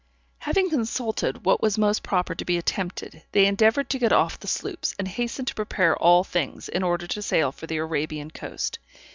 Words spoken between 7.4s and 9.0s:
for the Arabian coast.